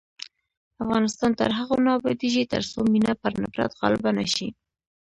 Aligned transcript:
افغانستان 0.83 1.31
تر 1.39 1.49
هغو 1.59 1.75
نه 1.85 1.91
ابادیږي، 1.99 2.43
ترڅو 2.53 2.79
مینه 2.91 3.13
پر 3.21 3.33
نفرت 3.41 3.71
غالبه 3.79 4.11
نشي. 4.19 4.47